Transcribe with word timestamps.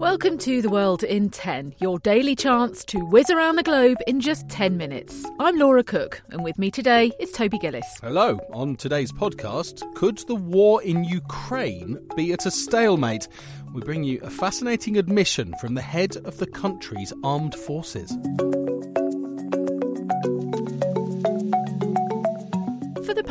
Welcome 0.00 0.38
to 0.38 0.62
The 0.62 0.70
World 0.70 1.02
in 1.02 1.28
10, 1.28 1.74
your 1.78 1.98
daily 1.98 2.34
chance 2.34 2.86
to 2.86 3.00
whiz 3.00 3.28
around 3.28 3.56
the 3.56 3.62
globe 3.62 3.98
in 4.06 4.18
just 4.18 4.48
10 4.48 4.78
minutes. 4.78 5.26
I'm 5.38 5.58
Laura 5.58 5.84
Cook, 5.84 6.22
and 6.30 6.42
with 6.42 6.58
me 6.58 6.70
today 6.70 7.12
is 7.20 7.30
Toby 7.32 7.58
Gillis. 7.58 7.84
Hello. 8.00 8.40
On 8.54 8.76
today's 8.76 9.12
podcast, 9.12 9.82
could 9.94 10.16
the 10.26 10.36
war 10.36 10.82
in 10.82 11.04
Ukraine 11.04 11.98
be 12.16 12.32
at 12.32 12.46
a 12.46 12.50
stalemate? 12.50 13.28
We 13.74 13.82
bring 13.82 14.02
you 14.02 14.20
a 14.22 14.30
fascinating 14.30 14.96
admission 14.96 15.52
from 15.60 15.74
the 15.74 15.82
head 15.82 16.16
of 16.24 16.38
the 16.38 16.46
country's 16.46 17.12
armed 17.22 17.54
forces. 17.54 18.10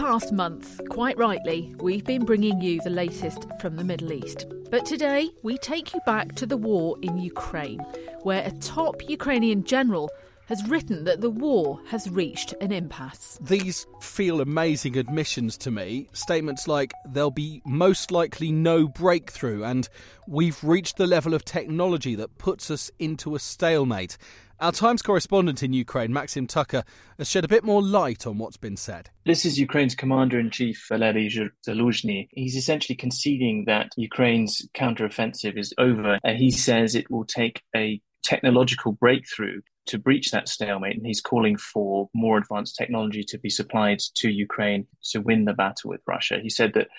Past 0.09 0.33
month, 0.33 0.81
quite 0.89 1.15
rightly, 1.19 1.71
we've 1.77 2.03
been 2.03 2.25
bringing 2.25 2.59
you 2.59 2.81
the 2.81 2.89
latest 2.89 3.45
from 3.61 3.75
the 3.75 3.83
Middle 3.83 4.11
East. 4.11 4.47
But 4.71 4.83
today, 4.83 5.29
we 5.43 5.55
take 5.59 5.93
you 5.93 5.99
back 6.03 6.33
to 6.37 6.47
the 6.47 6.57
war 6.57 6.97
in 7.03 7.19
Ukraine, 7.19 7.77
where 8.23 8.43
a 8.43 8.49
top 8.53 9.07
Ukrainian 9.07 9.63
general 9.63 10.09
has 10.47 10.67
written 10.67 11.03
that 11.03 11.21
the 11.21 11.29
war 11.29 11.79
has 11.89 12.09
reached 12.09 12.55
an 12.59 12.71
impasse. 12.71 13.37
These 13.39 13.85
feel 14.01 14.41
amazing 14.41 14.97
admissions 14.97 15.55
to 15.59 15.69
me. 15.69 16.09
Statements 16.13 16.67
like, 16.67 16.91
there'll 17.05 17.29
be 17.29 17.61
most 17.67 18.09
likely 18.09 18.51
no 18.51 18.87
breakthrough, 18.87 19.63
and 19.63 19.87
we've 20.27 20.63
reached 20.63 20.97
the 20.97 21.05
level 21.05 21.35
of 21.35 21.45
technology 21.45 22.15
that 22.15 22.39
puts 22.39 22.71
us 22.71 22.89
into 22.97 23.35
a 23.35 23.39
stalemate. 23.39 24.17
Our 24.61 24.73
Times 24.73 25.01
correspondent 25.01 25.63
in 25.63 25.71
Ukraine, 25.71 26.11
Maxim 26.11 26.45
Tucker, 26.45 26.83
has 27.17 27.29
shed 27.29 27.45
a 27.45 27.47
bit 27.47 27.63
more 27.63 27.81
light 27.81 28.27
on 28.27 28.37
what's 28.37 28.57
been 28.57 28.75
said. 28.75 29.09
This 29.25 29.45
is 29.45 29.57
Ukraine's 29.57 29.95
commander 29.95 30.37
in 30.37 30.49
chief, 30.49 30.85
Valery 30.89 31.29
Zaluzhny. 31.65 32.27
He's 32.31 32.57
essentially 32.57 32.97
conceding 32.97 33.63
that 33.67 33.91
Ukraine's 33.95 34.67
counteroffensive 34.75 35.57
is 35.57 35.73
over, 35.77 36.19
and 36.25 36.37
he 36.37 36.51
says 36.51 36.93
it 36.93 37.09
will 37.09 37.23
take 37.23 37.61
a 37.73 38.01
technological 38.21 38.91
breakthrough 38.91 39.61
to 39.85 39.97
breach 39.97 40.31
that 40.31 40.49
stalemate. 40.49 40.97
And 40.97 41.07
he's 41.07 41.21
calling 41.21 41.55
for 41.55 42.09
more 42.13 42.37
advanced 42.37 42.75
technology 42.75 43.23
to 43.29 43.37
be 43.37 43.49
supplied 43.49 43.99
to 44.15 44.29
Ukraine 44.29 44.87
to 45.11 45.21
win 45.21 45.45
the 45.45 45.53
battle 45.53 45.89
with 45.89 46.01
Russia. 46.05 46.37
He 46.43 46.49
said 46.49 46.73
that 46.73 46.89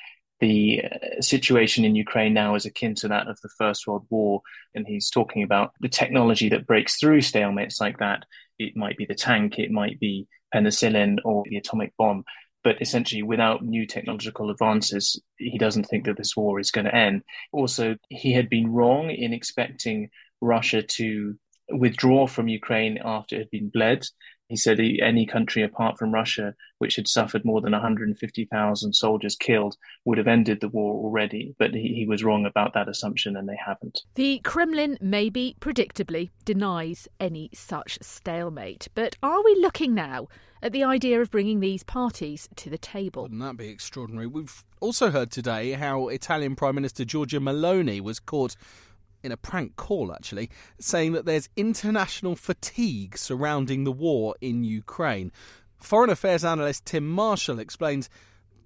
the 0.41 0.83
uh, 0.85 1.21
situation 1.21 1.85
in 1.85 1.95
Ukraine 1.95 2.35
now 2.35 2.55
is 2.55 2.67
akin 2.67 2.95
to 2.97 3.09
that 3.09 3.29
of 3.29 3.39
the 3.43 3.51
First 3.59 3.87
World 3.87 4.07
War. 4.11 4.43
And 4.75 4.87
he's 4.87 5.11
talking 5.11 5.43
about 5.43 5.73
the 5.81 5.89
technology 5.89 6.49
that 6.51 6.67
breaks 6.67 6.97
through 6.97 7.21
stalemates 7.21 7.81
like 7.81 7.99
that. 7.99 8.25
It 8.59 8.77
might 8.77 8.97
be 8.97 9.07
the 9.07 9.15
tank, 9.15 9.59
it 9.59 9.71
might 9.71 10.01
be 10.01 10.27
penicillin 10.55 11.19
or 11.25 11.45
the 11.49 11.57
atomic 11.57 11.93
bomb. 11.97 12.25
But 12.63 12.83
essentially, 12.83 13.23
without 13.23 13.65
new 13.65 13.87
technological 13.87 14.51
advances, 14.51 15.21
he 15.37 15.57
doesn't 15.57 15.85
think 15.85 16.05
that 16.05 16.19
this 16.19 16.37
war 16.37 16.61
is 16.61 16.71
going 16.71 16.85
to 16.85 16.95
end. 16.95 17.23
Also, 17.53 17.97
he 18.11 18.33
had 18.33 18.51
been 18.51 18.71
wrong 18.71 19.11
in 19.11 19.33
expecting 19.33 20.11
Russia 20.43 20.83
to 20.83 21.39
withdraw 21.71 22.27
from 22.27 22.49
Ukraine 22.49 22.99
after 23.03 23.37
it 23.37 23.41
had 23.41 23.51
been 23.51 23.71
bled. 23.71 24.05
He 24.51 24.57
said 24.57 24.81
any 24.81 25.27
country 25.27 25.63
apart 25.63 25.97
from 25.97 26.13
Russia, 26.13 26.57
which 26.79 26.97
had 26.97 27.07
suffered 27.07 27.45
more 27.45 27.61
than 27.61 27.71
150,000 27.71 28.93
soldiers 28.93 29.37
killed, 29.37 29.77
would 30.05 30.19
have 30.19 30.27
ended 30.27 30.61
the 30.61 30.69
war 30.69 30.93
already. 30.95 31.55
But 31.57 31.73
he, 31.73 31.95
he, 31.95 32.05
was 32.05 32.25
wrong 32.25 32.45
about 32.45 32.75
that 32.75 32.89
assumption, 32.89 33.37
and 33.37 33.49
they 33.49 33.59
haven't. 33.65 34.01
The 34.17 34.41
Kremlin, 34.41 34.99
maybe 35.01 35.55
predictably, 35.61 36.31
denies 36.45 37.07
any 37.21 37.51
such 37.55 37.99
stalemate. 38.03 38.89
But 38.95 39.15
are 39.23 39.41
we 39.45 39.55
looking 39.55 39.95
now 39.95 40.27
at 40.61 40.73
the 40.73 40.83
idea 40.83 41.21
of 41.21 41.31
bringing 41.31 41.61
these 41.61 41.85
parties 41.85 42.49
to 42.57 42.69
the 42.69 42.77
table? 42.77 43.23
Wouldn't 43.23 43.41
that 43.43 43.57
be 43.57 43.69
extraordinary? 43.69 44.27
We've 44.27 44.65
also 44.81 45.13
heard 45.13 45.31
today 45.31 45.73
how 45.73 46.09
Italian 46.09 46.57
Prime 46.57 46.75
Minister 46.75 47.05
Giorgia 47.05 47.39
Meloni 47.39 48.01
was 48.01 48.19
caught 48.19 48.57
in 49.23 49.33
a 49.33 49.37
prank 49.37 49.77
call, 49.77 50.13
actually, 50.13 50.51
saying 50.79 51.13
that 51.13 51.25
there's 51.25 51.49
international 51.57 52.37
fatigue 52.37 53.17
surrounding 53.17 53.85
the 53.85 53.93
war 53.93 54.35
in 54.41 54.65
Ukraine. 54.65 55.33
Foreign 55.79 56.11
Affairs 56.11 56.45
analyst 56.45 56.87
Tim 56.87 57.09
Marshall 57.09 57.59
explains 57.59 58.11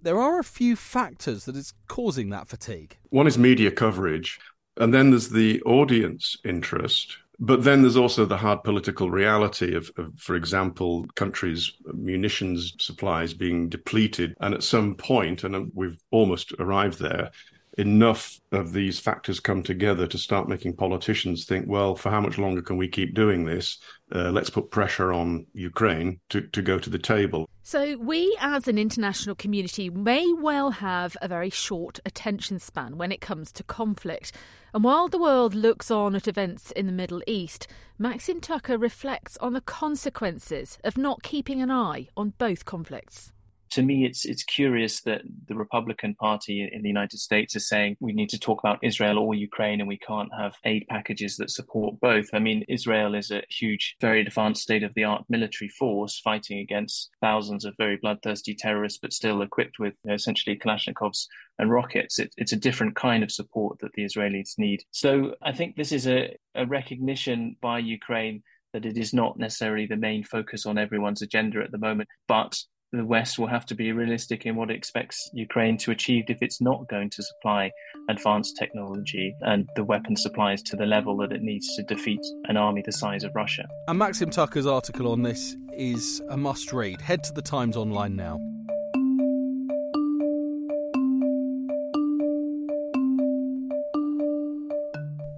there 0.03 0.21
are 0.21 0.39
a 0.39 0.45
few 0.45 0.77
factors 0.77 1.45
that 1.47 1.57
is 1.57 1.73
causing 1.89 2.31
that 2.31 2.49
fatigue. 2.49 2.97
One 3.11 3.27
is 3.27 3.39
media 3.39 3.71
coverage, 3.71 4.39
and 4.77 4.93
then 4.93 5.11
there's 5.11 5.31
the 5.31 5.63
audience 5.63 6.37
interest. 6.45 7.17
But 7.41 7.65
then 7.65 7.83
there's 7.83 7.97
also 7.97 8.25
the 8.25 8.37
hard 8.37 8.63
political 8.63 9.11
reality 9.11 9.75
of, 9.75 9.91
of, 9.97 10.13
for 10.17 10.37
example, 10.37 11.05
countries' 11.17 11.73
munitions 11.93 12.75
supplies 12.79 13.35
being 13.35 13.69
depleted. 13.69 14.37
And 14.41 14.55
at 14.55 14.63
some 14.63 14.95
point, 14.95 15.43
and 15.43 15.57
um, 15.57 15.73
we've 15.75 15.99
almost 16.13 16.53
arrived 16.61 17.01
there, 17.01 17.33
enough 17.79 18.41
of 18.53 18.73
these 18.73 19.01
factors 19.01 19.41
come 19.41 19.63
together 19.63 20.07
to 20.07 20.19
start 20.19 20.49
making 20.49 20.77
politicians 20.77 21.45
think, 21.45 21.67
well, 21.69 21.95
for 21.97 22.11
how 22.11 22.21
much 22.21 22.39
longer 22.39 22.63
can 22.63 22.77
we 22.77 22.89
keep 22.89 23.15
doing 23.15 23.45
this? 23.45 23.79
Uh, 24.15 24.31
let's 24.31 24.51
put 24.51 24.71
pressure 24.71 25.13
on 25.13 25.47
Ukraine 25.55 26.21
to, 26.29 26.43
to 26.43 26.63
go 26.63 26.79
to 26.79 26.91
the 26.91 26.99
table. 26.99 27.49
So, 27.63 27.97
we 27.97 28.37
as 28.41 28.69
an 28.69 28.79
international 28.79 29.35
community 29.35 29.89
may 29.91 30.33
well 30.33 30.71
have 30.71 31.17
a 31.23 31.29
very 31.29 31.51
short 31.51 31.99
attention 32.05 32.59
span 32.59 32.99
when 32.99 33.11
it 33.11 33.21
comes 33.21 33.51
to 33.53 33.65
conflict. 33.65 34.33
And 34.73 34.85
while 34.85 35.09
the 35.09 35.19
world 35.19 35.55
looks 35.55 35.91
on 35.91 36.15
at 36.15 36.29
events 36.29 36.71
in 36.73 36.87
the 36.87 36.93
Middle 36.93 37.23
East, 37.27 37.67
Maxim 37.99 38.41
Tucker 38.41 38.77
reflects 38.77 39.37
on 39.39 39.53
the 39.53 39.61
consequences 39.61 40.79
of 40.85 40.99
not 40.99 41.23
keeping 41.23 41.63
an 41.63 41.71
eye 41.71 42.09
on 42.17 42.35
both 42.39 42.65
conflicts 42.65 43.33
to 43.75 43.83
me, 43.83 44.05
it's 44.05 44.25
it's 44.25 44.45
curious 44.45 45.01
that 45.01 45.23
the 45.49 45.57
Republican 45.57 46.15
Party 46.15 46.71
in 46.73 46.83
the 46.83 46.89
United 46.89 47.19
States 47.19 47.57
is 47.57 47.69
saying 47.69 47.97
we 47.99 48.13
need 48.13 48.29
to 48.29 48.39
talk 48.39 48.61
about 48.61 48.79
Israel 48.83 49.19
or 49.19 49.35
Ukraine, 49.35 49.81
and 49.81 49.89
we 49.89 49.99
can't 49.99 50.33
have 50.39 50.55
aid 50.65 50.87
packages 50.89 51.37
that 51.39 51.51
support 51.51 51.99
both. 51.99 52.29
I 52.33 52.39
mean, 52.39 52.65
Israel 52.69 53.17
is 53.17 53.33
a 53.33 53.43
huge, 53.51 53.97
very 54.01 54.21
advanced 54.21 54.63
state 54.63 54.85
of 54.85 54.95
the 54.95 55.03
art 55.03 55.25
military 55.29 55.69
force 55.69 56.21
fighting 56.21 56.61
against 56.61 57.11
thousands 57.21 57.65
of 57.65 57.75
very 57.77 57.97
bloodthirsty 57.97 58.55
terrorists, 58.55 59.01
but 59.03 59.13
still 59.13 59.43
equipped 59.43 59.81
with 59.81 59.95
you 60.05 60.11
know, 60.11 60.15
essentially 60.15 60.57
Kalashnikovs 60.57 61.27
and 61.59 61.69
rockets. 61.69 62.21
It, 62.21 62.33
it's 62.37 62.53
a 62.53 62.65
different 62.67 62.95
kind 62.95 63.25
of 63.25 63.33
support 63.33 63.81
that 63.81 63.93
the 63.95 64.05
Israelis 64.05 64.57
need. 64.57 64.85
So 64.93 65.35
I 65.43 65.51
think 65.51 65.75
this 65.75 65.91
is 65.91 66.07
a, 66.07 66.37
a 66.55 66.65
recognition 66.65 67.57
by 67.61 67.81
Ukraine 67.81 68.45
that 68.73 68.87
it 68.87 68.99
is 68.99 69.13
not 69.13 69.39
necessarily 69.39 69.87
the 69.87 69.97
main 69.97 70.23
focus 70.23 70.67
on 70.67 70.79
everyone's 70.79 71.23
agenda 71.23 71.61
at 71.61 71.73
the 71.73 71.79
moment, 71.79 72.09
but 72.29 72.57
the 72.95 73.05
West 73.05 73.39
will 73.39 73.49
have 73.49 73.67
to 73.67 73.75
be 73.75 73.93
realistic 73.93 74.47
in 74.47 74.55
what 74.57 74.71
it 74.71 74.77
expects 74.77 75.31
Ukraine 75.33 75.77
to 75.79 75.91
achieve 75.91 76.25
if 76.29 76.43
it's 76.43 76.61
not 76.61 76.89
going 76.89 77.11
to 77.11 77.23
supply 77.23 77.73
advanced 78.09 78.57
technology 78.59 79.35
and 79.43 79.69
the 79.75 79.85
weapon 79.85 80.17
supplies 80.17 80.63
to 80.63 80.77
the 80.77 80.87
level 80.87 81.17
that 81.17 81.33
it 81.33 81.43
needs 81.43 81.75
to 81.77 81.83
defeat 81.83 82.21
an 82.45 82.57
army 82.57 82.83
the 82.85 82.93
size 82.93 83.25
of 83.25 83.35
Russia. 83.35 83.67
And 83.89 83.99
Maxim 83.99 84.31
Tucker's 84.31 84.67
article 84.67 85.11
on 85.11 85.23
this 85.23 85.57
is 85.77 86.23
a 86.31 86.37
must 86.37 86.73
read. 86.73 87.01
Head 87.01 87.25
to 87.25 87.33
the 87.33 87.43
Times 87.43 87.77
Online 87.77 88.15
now. 88.15 88.54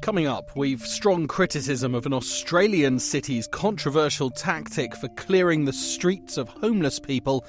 Coming 0.06 0.28
up, 0.28 0.54
we've 0.54 0.86
strong 0.86 1.26
criticism 1.26 1.92
of 1.92 2.06
an 2.06 2.12
Australian 2.12 3.00
city's 3.00 3.48
controversial 3.48 4.30
tactic 4.30 4.94
for 4.94 5.08
clearing 5.16 5.64
the 5.64 5.72
streets 5.72 6.36
of 6.36 6.48
homeless 6.48 7.00
people. 7.00 7.44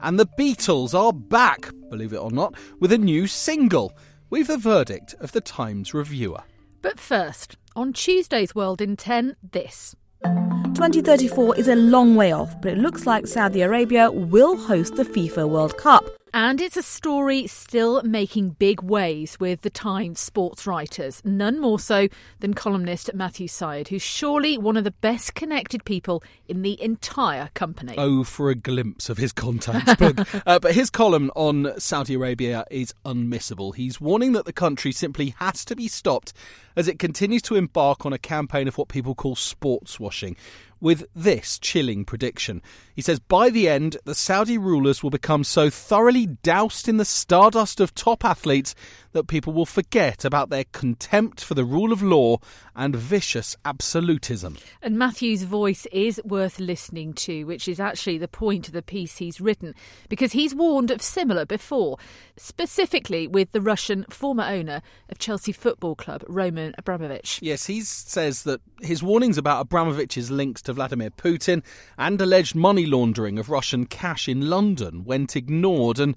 And 0.00 0.18
the 0.18 0.26
Beatles 0.26 0.98
are 0.98 1.12
back, 1.12 1.68
believe 1.90 2.14
it 2.14 2.16
or 2.16 2.30
not, 2.30 2.54
with 2.80 2.92
a 2.92 2.96
new 2.96 3.26
single. 3.26 3.94
We've 4.30 4.46
the 4.46 4.56
verdict 4.56 5.16
of 5.20 5.32
the 5.32 5.42
Times 5.42 5.92
reviewer. 5.92 6.40
But 6.80 6.98
first, 6.98 7.58
on 7.76 7.92
Tuesday's 7.92 8.54
World 8.54 8.80
in 8.80 8.96
10, 8.96 9.36
this. 9.52 9.94
2034 10.24 11.56
is 11.56 11.68
a 11.68 11.76
long 11.76 12.16
way 12.16 12.32
off, 12.32 12.58
but 12.62 12.72
it 12.72 12.78
looks 12.78 13.04
like 13.04 13.26
Saudi 13.26 13.60
Arabia 13.60 14.10
will 14.10 14.56
host 14.56 14.96
the 14.96 15.04
FIFA 15.04 15.46
World 15.50 15.76
Cup. 15.76 16.17
And 16.34 16.60
it's 16.60 16.76
a 16.76 16.82
story 16.82 17.46
still 17.46 18.02
making 18.02 18.50
big 18.50 18.82
waves 18.82 19.40
with 19.40 19.62
the 19.62 19.70
Times 19.70 20.20
sports 20.20 20.66
writers, 20.66 21.22
none 21.24 21.60
more 21.60 21.78
so 21.78 22.08
than 22.40 22.54
columnist 22.54 23.10
Matthew 23.14 23.48
Syed, 23.48 23.88
who's 23.88 24.02
surely 24.02 24.58
one 24.58 24.76
of 24.76 24.84
the 24.84 24.90
best 24.90 25.34
connected 25.34 25.84
people 25.84 26.22
in 26.46 26.62
the 26.62 26.80
entire 26.82 27.50
company. 27.54 27.94
Oh, 27.96 28.24
for 28.24 28.50
a 28.50 28.54
glimpse 28.54 29.08
of 29.08 29.18
his 29.18 29.32
contacts. 29.32 29.94
but, 29.98 30.42
uh, 30.46 30.58
but 30.58 30.74
his 30.74 30.90
column 30.90 31.30
on 31.34 31.78
Saudi 31.78 32.14
Arabia 32.14 32.64
is 32.70 32.94
unmissable. 33.04 33.74
He's 33.74 34.00
warning 34.00 34.32
that 34.32 34.44
the 34.44 34.52
country 34.52 34.92
simply 34.92 35.34
has 35.38 35.64
to 35.64 35.76
be 35.76 35.88
stopped 35.88 36.32
as 36.76 36.88
it 36.88 36.98
continues 36.98 37.42
to 37.42 37.56
embark 37.56 38.06
on 38.06 38.12
a 38.12 38.18
campaign 38.18 38.68
of 38.68 38.78
what 38.78 38.88
people 38.88 39.14
call 39.14 39.34
sports 39.34 39.98
washing 39.98 40.36
with 40.80 41.04
this 41.14 41.58
chilling 41.58 42.04
prediction. 42.04 42.62
He 42.94 43.02
says 43.02 43.18
by 43.18 43.50
the 43.50 43.68
end, 43.68 43.96
the 44.04 44.14
Saudi 44.14 44.58
rulers 44.58 45.02
will 45.02 45.10
become 45.10 45.44
so 45.44 45.70
thoroughly 45.70 46.26
doused 46.26 46.88
in 46.88 46.96
the 46.96 47.04
stardust 47.04 47.80
of 47.80 47.94
top 47.94 48.24
athletes 48.24 48.74
that 49.12 49.28
people 49.28 49.52
will 49.52 49.66
forget 49.66 50.24
about 50.24 50.50
their 50.50 50.64
contempt 50.72 51.42
for 51.42 51.54
the 51.54 51.64
rule 51.64 51.92
of 51.92 52.02
law 52.02 52.38
and 52.76 52.94
vicious 52.94 53.56
absolutism. 53.64 54.56
And 54.82 54.98
Matthew's 54.98 55.42
voice 55.42 55.86
is 55.90 56.20
worth 56.24 56.60
listening 56.60 57.12
to, 57.14 57.44
which 57.44 57.66
is 57.68 57.80
actually 57.80 58.18
the 58.18 58.28
point 58.28 58.68
of 58.68 58.74
the 58.74 58.82
piece 58.82 59.16
he's 59.16 59.40
written, 59.40 59.74
because 60.08 60.32
he's 60.32 60.54
warned 60.54 60.90
of 60.90 61.02
similar 61.02 61.44
before, 61.44 61.98
specifically 62.36 63.26
with 63.26 63.52
the 63.52 63.60
Russian 63.60 64.04
former 64.10 64.44
owner 64.44 64.82
of 65.08 65.18
Chelsea 65.18 65.52
Football 65.52 65.94
Club, 65.94 66.24
Roman 66.28 66.74
Abramovich. 66.78 67.40
Yes, 67.42 67.66
he 67.66 67.80
says 67.80 68.42
that 68.44 68.60
his 68.80 69.02
warnings 69.02 69.38
about 69.38 69.66
Abramovich's 69.66 70.30
links 70.30 70.62
to 70.68 70.74
Vladimir 70.74 71.10
Putin 71.10 71.62
and 71.96 72.20
alleged 72.20 72.54
money 72.54 72.84
laundering 72.84 73.38
of 73.38 73.48
Russian 73.48 73.86
cash 73.86 74.28
in 74.28 74.50
London 74.50 75.02
went 75.02 75.34
ignored 75.34 75.98
and 75.98 76.14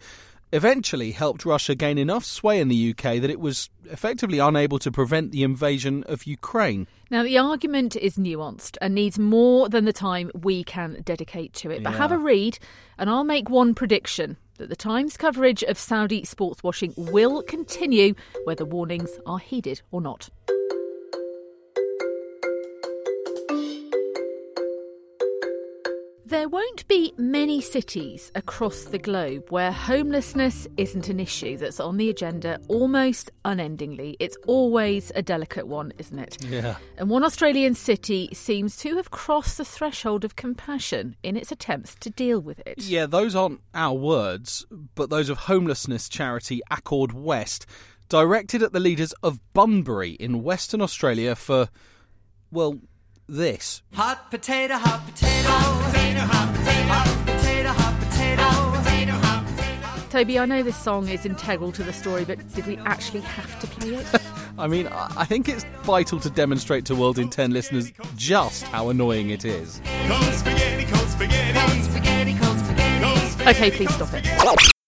eventually 0.52 1.12
helped 1.12 1.46
Russia 1.46 1.74
gain 1.74 1.98
enough 1.98 2.26
sway 2.26 2.60
in 2.60 2.68
the 2.68 2.90
UK 2.90 3.22
that 3.22 3.30
it 3.30 3.40
was 3.40 3.70
effectively 3.90 4.40
unable 4.40 4.78
to 4.80 4.92
prevent 4.92 5.32
the 5.32 5.44
invasion 5.44 6.04
of 6.10 6.26
Ukraine. 6.26 6.86
Now, 7.10 7.24
the 7.24 7.38
argument 7.38 7.96
is 7.96 8.18
nuanced 8.18 8.76
and 8.82 8.94
needs 8.94 9.18
more 9.18 9.70
than 9.70 9.86
the 9.86 9.94
time 9.94 10.30
we 10.34 10.66
can 10.66 11.02
dedicate 11.06 11.54
to 11.54 11.72
it. 11.72 11.82
But 11.82 11.92
Yeah. 11.92 11.98
have 12.00 12.12
a 12.12 12.18
read, 12.18 12.60
and 12.98 13.10
I'll 13.10 13.24
make 13.24 13.50
one 13.50 13.74
prediction 13.74 14.36
that 14.58 14.68
the 14.68 14.76
Times 14.76 15.16
coverage 15.16 15.64
of 15.64 15.80
Saudi 15.80 16.26
sports 16.26 16.62
washing 16.62 16.94
will 16.98 17.42
continue, 17.44 18.16
whether 18.44 18.66
warnings 18.66 19.12
are 19.26 19.40
heeded 19.40 19.82
or 19.92 20.02
not. 20.02 20.30
There 26.32 26.48
won't 26.48 26.88
be 26.88 27.14
many 27.18 27.60
cities 27.60 28.32
across 28.36 28.86
the 28.86 28.98
globe 28.98 29.50
where 29.50 29.74
homelessness 29.74 30.66
isn't 30.78 31.10
an 31.10 31.20
issue 31.20 31.58
that's 31.58 31.82
on 31.82 31.98
the 31.98 32.10
agenda 32.10 32.58
almost 32.70 33.32
unendingly. 33.44 34.16
It's 34.18 34.38
always 34.48 35.12
a 35.14 35.22
delicate 35.22 35.68
one, 35.68 35.92
isn't 35.98 36.18
it? 36.18 36.38
Yeah. 36.46 36.78
And 36.98 37.10
one 37.10 37.26
Australian 37.26 37.76
city 37.76 38.30
seems 38.32 38.78
to 38.78 38.96
have 38.96 39.12
crossed 39.12 39.58
the 39.58 39.66
threshold 39.66 40.24
of 40.24 40.38
compassion 40.38 41.18
in 41.22 41.36
its 41.36 41.52
attempts 41.52 41.96
to 41.96 42.10
deal 42.10 42.40
with 42.40 42.62
it. 42.66 42.82
Yeah, 42.82 43.08
those 43.08 43.36
aren't 43.36 43.60
our 43.74 43.94
words, 43.94 44.66
but 44.96 45.10
those 45.10 45.28
of 45.28 45.38
homelessness 45.38 46.08
charity 46.08 46.62
Accord 46.72 47.12
West, 47.12 47.66
directed 48.08 48.64
at 48.64 48.72
the 48.72 48.80
leaders 48.80 49.12
of 49.22 49.42
Bunbury 49.52 50.12
in 50.12 50.44
Western 50.44 50.80
Australia 50.80 51.36
for, 51.36 51.68
well, 52.52 52.80
this. 53.28 53.82
Hot 53.96 54.32
potato, 54.32 54.76
hot 54.76 55.06
potato, 55.06 55.31
Toby, 60.12 60.38
I 60.38 60.46
know 60.46 60.62
this 60.62 60.78
song 60.78 61.08
is 61.08 61.26
integral 61.26 61.72
to 61.72 61.84
the 61.84 61.94
story, 61.94 62.26
but 62.26 62.38
did 62.54 62.68
we 62.68 62.76
actually 62.80 63.22
have 63.22 63.60
to 63.62 63.68
play 63.68 63.96
it? 63.96 64.06
I 64.58 64.68
mean, 64.68 64.88
I 64.88 65.12
I 65.16 65.26
think 65.26 65.48
it's 65.48 65.64
vital 65.84 66.20
to 66.20 66.30
demonstrate 66.30 66.86
to 66.88 66.96
World 66.96 67.18
in 67.18 67.30
10 67.30 67.52
listeners 67.52 67.94
just 68.18 68.64
how 68.64 68.90
annoying 68.90 69.30
it 69.30 69.46
is. 69.46 69.80
Okay, 73.48 73.72
please 73.72 73.94
stop 73.96 74.14
it. 74.14 74.81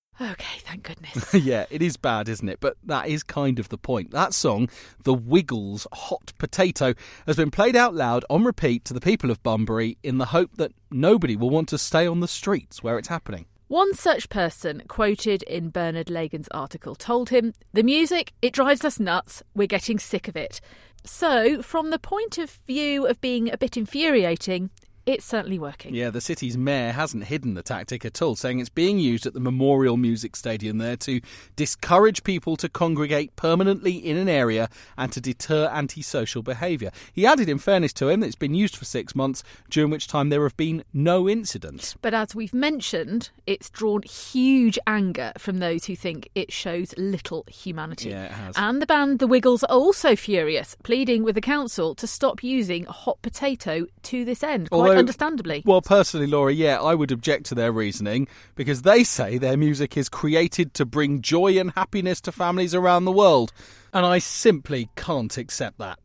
Yeah, 1.33 1.65
it 1.69 1.81
is 1.81 1.98
bad, 1.98 2.30
isn't 2.30 2.48
it? 2.48 2.60
But 2.60 2.77
that 2.83 3.07
is 3.07 3.24
kind 3.24 3.60
of 3.60 3.69
the 3.69 3.77
point. 3.77 4.12
That 4.12 4.33
song, 4.33 4.69
The 5.04 5.13
Wiggles' 5.13 5.88
Hot 5.92 6.31
Potato, 6.38 6.94
has 7.25 7.36
been 7.36 7.51
played 7.51 7.75
out 7.75 7.94
loud 7.94 8.24
on 8.30 8.44
repeat 8.44 8.86
to 8.86 8.94
the 8.94 9.01
people 9.01 9.31
of 9.31 9.42
Bunbury 9.44 9.98
in 10.04 10.18
the 10.18 10.25
hope 10.25 10.56
that 10.57 10.71
nobody 10.92 11.36
will 11.36 11.50
want 11.50 11.69
to 11.69 11.77
stay 11.77 12.07
on 12.07 12.19
the 12.19 12.27
streets 12.27 12.83
where 12.83 12.98
it's 12.98 13.07
happening. 13.07 13.45
One 13.68 13.94
such 13.95 14.30
person, 14.30 14.83
quoted 14.88 15.42
in 15.44 15.69
Bernard 15.69 16.10
Lagan's 16.10 16.50
article, 16.51 16.95
told 16.95 17.30
him, 17.30 17.54
The 17.74 17.83
music, 17.83 18.33
it 18.42 18.54
drives 18.54 18.86
us 18.86 19.00
nuts. 19.00 19.42
We're 19.56 19.68
getting 19.68 19.98
sick 19.98 20.27
of 20.27 20.36
it. 20.36 20.62
So, 21.06 21.62
from 21.62 21.89
the 21.89 22.00
point 22.00 22.38
of 22.38 22.60
view 22.68 23.07
of 23.07 23.19
being 23.19 23.51
a 23.51 23.57
bit 23.57 23.75
infuriating, 23.75 24.69
it's 25.06 25.26
certainly 25.26 25.60
working. 25.60 25.94
Yeah, 25.94 26.10
the 26.10 26.22
city's 26.22 26.58
mayor 26.58 26.92
hasn't 26.92 27.26
hidden 27.26 27.54
the 27.54 27.64
tactic 27.64 28.06
at 28.06 28.22
all, 28.22 28.36
saying 28.36 28.60
it's 28.60 28.70
being 28.70 29.00
used 29.00 29.26
at 29.26 29.34
the 29.34 29.40
Memorial 29.40 29.98
Music 29.98 30.36
Stadium 30.36 30.78
there 30.78 30.96
to 30.98 31.20
discourage 31.56 32.24
people 32.24 32.56
to 32.58 32.70
congregate 32.70 33.36
permanently 33.36 33.94
in 33.94 34.18
an 34.18 34.30
area 34.30 34.70
and 34.98 35.12
to 35.12 35.20
deter 35.20 35.68
antisocial 35.68 36.42
behaviour. 36.42 36.92
He 37.12 37.26
added, 37.26 37.50
in 37.50 37.58
fairness 37.58 37.94
to 37.94 38.10
him, 38.10 38.22
that 38.22 38.28
it's 38.28 38.36
been 38.36 38.54
used 38.54 38.76
for 38.76 38.86
six 38.86 39.16
months, 39.16 39.44
during 39.70 39.92
which 39.92 40.08
time 40.08 40.30
there 40.30 40.44
have 40.44 40.58
been 40.58 40.84
no 40.94 41.28
incidents. 41.28 41.96
But 42.02 42.14
as 42.14 42.34
we've 42.34 42.54
mentioned, 42.54 43.30
it's 43.46 43.70
drawn 43.70 44.04
huge 44.04 44.80
anger 44.88 45.34
from 45.38 45.60
those 45.60 45.86
who 45.86 45.96
think 45.96 46.30
it 46.36 46.52
shows 46.52 46.94
little 46.98 47.46
humanity. 47.48 48.10
Yeah, 48.10 48.26
it 48.26 48.32
has. 48.32 48.56
And 48.58 48.82
the 48.82 48.86
band 48.86 49.20
The 49.20 49.28
Wiggles 49.28 49.64
are 49.64 49.76
also 49.76 50.16
furious, 50.16 50.78
pleading 50.84 51.24
with 51.24 51.36
the 51.36 51.42
council 51.42 51.96
to 51.96 52.08
stop 52.08 52.44
using 52.44 52.86
hot 52.86 53.22
potato 53.22 53.86
to 54.04 54.26
this 54.26 54.44
end, 54.44 54.70
quite 54.70 54.93
Although- 54.94 55.00
understandably. 55.00 55.63
Well, 55.66 55.81
personally, 55.81 56.28
Laura, 56.28 56.54
yeah, 56.54 56.81
I 56.81 56.95
would 56.95 57.12
object 57.12 57.45
to 57.48 57.56
their 57.56 57.72
reasoning 57.72 58.28
because 58.56 58.81
they 58.84 59.04
say 59.04 59.38
their 59.38 59.57
music 59.57 59.98
is 59.98 60.10
created 60.10 60.74
to 60.75 60.86
bring 60.86 61.22
joy 61.22 61.57
and 61.60 61.72
happiness 61.72 62.22
to 62.22 62.31
families 62.31 62.74
around 62.75 63.06
the 63.06 63.12
world. 63.12 63.51
And 63.94 64.06
I 64.06 64.20
simply 64.20 64.89
can't 64.96 65.38
accept 65.38 65.77
that. 65.79 66.00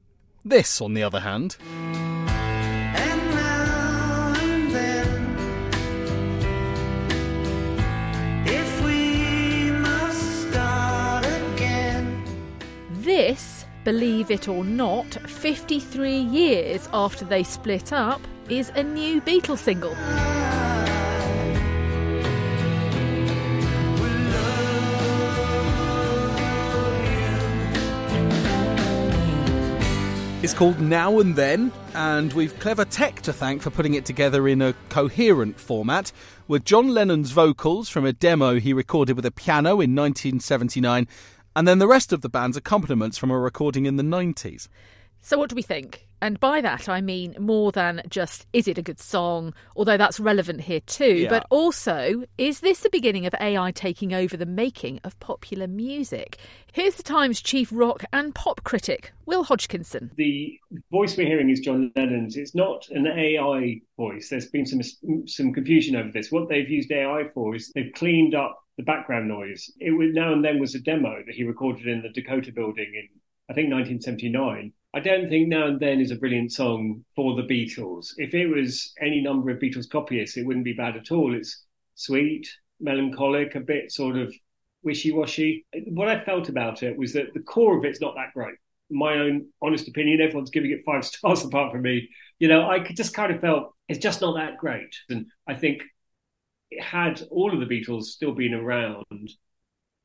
This, 0.44 0.80
on 0.80 0.94
the 0.94 1.02
other 1.02 1.20
hand, 1.20 1.56
And 1.60 3.30
now 3.34 4.34
and 4.40 4.70
then, 4.70 5.36
if 8.46 8.84
we 8.84 9.70
must 9.70 10.48
start 10.48 11.24
again. 11.26 12.22
This, 13.00 13.64
believe 13.84 14.30
it 14.30 14.48
or 14.48 14.64
not, 14.64 15.06
53 15.28 16.16
years 16.18 16.88
after 16.92 17.24
they 17.24 17.42
split 17.42 17.92
up, 17.92 18.20
is 18.48 18.70
a 18.74 18.82
new 18.82 19.20
Beatles 19.20 19.58
single. 19.58 19.94
It's 30.40 30.54
called 30.54 30.80
Now 30.80 31.18
and 31.18 31.36
Then, 31.36 31.72
and 31.94 32.32
we've 32.32 32.58
Clever 32.58 32.86
Tech 32.86 33.20
to 33.22 33.32
thank 33.32 33.60
for 33.60 33.70
putting 33.70 33.94
it 33.94 34.06
together 34.06 34.48
in 34.48 34.62
a 34.62 34.72
coherent 34.88 35.60
format, 35.60 36.10
with 36.46 36.64
John 36.64 36.88
Lennon's 36.88 37.32
vocals 37.32 37.90
from 37.90 38.06
a 38.06 38.14
demo 38.14 38.58
he 38.58 38.72
recorded 38.72 39.16
with 39.16 39.26
a 39.26 39.30
piano 39.30 39.72
in 39.72 39.94
1979, 39.94 41.06
and 41.54 41.68
then 41.68 41.78
the 41.78 41.88
rest 41.88 42.14
of 42.14 42.22
the 42.22 42.30
band's 42.30 42.56
accompaniments 42.56 43.18
from 43.18 43.30
a 43.30 43.38
recording 43.38 43.84
in 43.84 43.96
the 43.96 44.02
90s. 44.02 44.68
So, 45.20 45.36
what 45.36 45.50
do 45.50 45.56
we 45.56 45.62
think? 45.62 46.07
And 46.20 46.40
by 46.40 46.60
that, 46.60 46.88
I 46.88 47.00
mean 47.00 47.34
more 47.38 47.70
than 47.72 48.02
just 48.08 48.46
is 48.52 48.66
it 48.66 48.76
a 48.78 48.82
good 48.82 48.98
song, 48.98 49.54
although 49.76 49.96
that's 49.96 50.18
relevant 50.18 50.62
here 50.62 50.80
too, 50.80 51.14
Yeah. 51.14 51.28
but 51.28 51.46
also 51.50 52.24
is 52.38 52.60
this 52.60 52.80
the 52.80 52.90
beginning 52.90 53.24
of 53.26 53.34
AI 53.40 53.70
taking 53.70 54.12
over 54.12 54.36
the 54.36 54.46
making 54.46 55.00
of 55.04 55.18
popular 55.20 55.66
music? 55.68 56.38
Here's 56.72 56.96
the 56.96 57.02
Times 57.02 57.40
chief 57.40 57.70
rock 57.72 58.04
and 58.12 58.34
pop 58.34 58.64
critic, 58.64 59.12
Will 59.26 59.44
Hodgkinson. 59.44 60.10
the 60.16 60.58
voice 60.90 61.16
we're 61.16 61.26
hearing 61.26 61.50
is 61.50 61.60
John 61.60 61.92
Lennon's. 61.96 62.36
It's 62.36 62.54
not 62.54 62.88
an 62.90 63.06
AI 63.06 63.80
voice. 63.96 64.28
There's 64.28 64.48
been 64.50 64.66
some 64.66 64.80
some 65.26 65.52
confusion 65.52 65.96
over 65.96 66.10
this. 66.12 66.32
What 66.32 66.48
they've 66.48 66.68
used 66.68 66.90
AI 66.90 67.28
for 67.32 67.54
is 67.54 67.70
they've 67.74 67.92
cleaned 67.94 68.34
up 68.34 68.58
the 68.76 68.82
background 68.82 69.28
noise. 69.28 69.70
It 69.80 69.90
was 69.92 70.12
now 70.12 70.32
and 70.32 70.44
then 70.44 70.58
was 70.60 70.74
a 70.74 70.80
demo 70.80 71.22
that 71.26 71.34
he 71.34 71.44
recorded 71.44 71.86
in 71.86 72.02
the 72.02 72.08
Dakota 72.10 72.52
Building 72.52 72.92
in 72.94 73.08
I 73.50 73.54
think 73.54 73.70
1979. 73.72 74.72
I 74.94 75.00
don't 75.00 75.28
think 75.28 75.48
Now 75.48 75.66
and 75.66 75.78
Then 75.78 76.00
is 76.00 76.10
a 76.10 76.16
brilliant 76.16 76.52
song 76.52 77.04
for 77.14 77.36
the 77.36 77.42
Beatles. 77.42 78.14
If 78.16 78.32
it 78.34 78.46
was 78.46 78.92
any 79.00 79.20
number 79.20 79.50
of 79.50 79.58
Beatles 79.58 79.88
copyists, 79.88 80.36
it 80.36 80.46
wouldn't 80.46 80.64
be 80.64 80.72
bad 80.72 80.96
at 80.96 81.12
all. 81.12 81.34
It's 81.34 81.64
sweet, 81.94 82.48
melancholic, 82.80 83.54
a 83.54 83.60
bit 83.60 83.92
sort 83.92 84.16
of 84.16 84.34
wishy 84.82 85.12
washy. 85.12 85.66
What 85.88 86.08
I 86.08 86.24
felt 86.24 86.48
about 86.48 86.82
it 86.82 86.96
was 86.96 87.12
that 87.12 87.34
the 87.34 87.40
core 87.40 87.76
of 87.76 87.84
it's 87.84 88.00
not 88.00 88.14
that 88.14 88.32
great. 88.32 88.54
My 88.90 89.14
own 89.18 89.48
honest 89.60 89.88
opinion, 89.88 90.22
everyone's 90.22 90.50
giving 90.50 90.70
it 90.70 90.84
five 90.86 91.04
stars 91.04 91.44
apart 91.44 91.72
from 91.72 91.82
me. 91.82 92.08
You 92.38 92.48
know, 92.48 92.68
I 92.68 92.78
just 92.78 93.14
kind 93.14 93.32
of 93.32 93.40
felt 93.42 93.74
it's 93.88 93.98
just 93.98 94.22
not 94.22 94.36
that 94.36 94.56
great. 94.56 94.94
And 95.10 95.26
I 95.46 95.54
think 95.54 95.82
had 96.80 97.22
all 97.30 97.52
of 97.52 97.60
the 97.60 97.66
Beatles 97.66 98.04
still 98.04 98.32
been 98.32 98.54
around, 98.54 99.30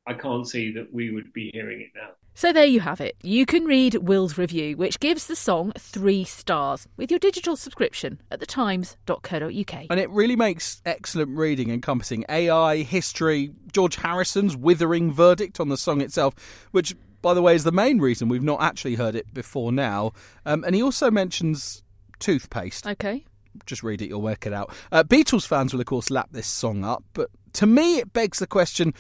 I 0.06 0.14
can't 0.14 0.48
see 0.48 0.74
that 0.74 0.92
we 0.92 1.12
would 1.12 1.32
be 1.32 1.52
hearing 1.54 1.80
it 1.82 1.92
now. 1.96 2.10
So 2.36 2.52
there 2.52 2.66
you 2.66 2.80
have 2.80 3.00
it. 3.00 3.16
You 3.22 3.46
can 3.46 3.66
read 3.66 3.96
Will's 3.96 4.38
review, 4.38 4.76
which 4.76 5.00
gives 5.00 5.28
the 5.28 5.36
song 5.36 5.72
three 5.78 6.24
stars 6.24 6.88
with 6.98 7.12
your 7.12 7.20
digital 7.20 7.56
subscription 7.56 8.20
at 8.32 8.40
thetimes.co.uk. 8.40 9.86
And 9.90 10.00
it 10.00 10.10
really 10.10 10.36
makes 10.36 10.82
excellent 10.86 11.38
reading 11.38 11.70
encompassing 11.70 12.26
AI, 12.30 12.78
history, 12.78 13.52
George 13.72 13.98
Harrison's 13.98 14.58
withering 14.58 15.12
verdict 15.12 15.60
on 15.60 15.70
the 15.70 15.78
song 15.78 16.02
itself, 16.02 16.34
which, 16.72 16.96
by 17.22 17.36
the 17.36 17.42
way, 17.42 17.54
is 17.54 17.64
the 17.64 17.72
main 17.72 18.00
reason 18.00 18.30
we've 18.30 18.42
not 18.42 18.62
actually 18.62 18.96
heard 18.96 19.16
it 19.16 19.32
before 19.34 19.72
now. 19.72 20.12
Um, 20.46 20.64
and 20.64 20.74
he 20.76 20.82
also 20.82 21.12
mentions 21.12 21.84
toothpaste. 22.18 22.88
Okay. 22.88 23.24
Just 23.68 23.84
read 23.84 24.02
it, 24.02 24.10
you'll 24.10 24.22
work 24.22 24.48
it 24.48 24.54
out. 24.54 24.74
Uh, 24.92 25.04
Beatles 25.04 25.46
fans 25.46 25.72
will, 25.72 25.82
of 25.82 25.86
course, 25.86 26.10
lap 26.10 26.30
this 26.32 26.48
song 26.48 26.84
up, 26.84 27.04
but 27.14 27.30
to 27.54 27.68
me, 27.68 28.00
it 28.00 28.12
begs 28.14 28.40
the 28.40 28.48
question 28.48 28.94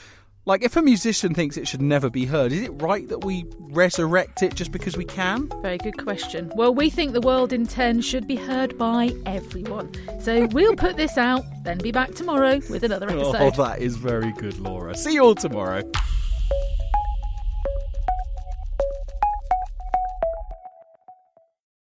like, 0.45 0.63
if 0.63 0.75
a 0.75 0.81
musician 0.81 1.33
thinks 1.33 1.55
it 1.55 1.67
should 1.67 1.81
never 1.81 2.09
be 2.09 2.25
heard, 2.25 2.51
is 2.51 2.61
it 2.61 2.81
right 2.81 3.07
that 3.07 3.23
we 3.23 3.45
resurrect 3.59 4.43
it 4.43 4.55
just 4.55 4.71
because 4.71 4.97
we 4.97 5.05
can? 5.05 5.49
Very 5.61 5.77
good 5.77 5.97
question. 5.97 6.51
Well, 6.55 6.73
we 6.73 6.89
think 6.89 7.13
the 7.13 7.21
world 7.21 7.53
in 7.53 7.65
10 7.65 8.01
should 8.01 8.27
be 8.27 8.35
heard 8.35 8.77
by 8.77 9.11
everyone. 9.25 9.91
So 10.19 10.47
we'll 10.47 10.75
put 10.75 10.97
this 10.97 11.17
out, 11.17 11.43
then 11.63 11.77
be 11.77 11.91
back 11.91 12.13
tomorrow 12.13 12.59
with 12.69 12.83
another 12.83 13.07
oh, 13.11 13.31
episode. 13.31 13.53
Oh, 13.59 13.63
that 13.63 13.81
is 13.81 13.95
very 13.95 14.33
good, 14.33 14.59
Laura. 14.59 14.95
See 14.95 15.13
you 15.13 15.23
all 15.23 15.35
tomorrow. 15.35 15.89